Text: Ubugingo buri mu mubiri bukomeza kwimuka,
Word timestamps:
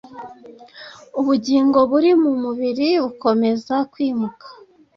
Ubugingo 1.19 1.79
buri 1.91 2.11
mu 2.21 2.33
mubiri 2.43 2.87
bukomeza 3.03 3.75
kwimuka, 3.91 4.47